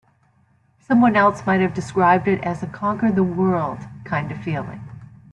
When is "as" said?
2.43-2.63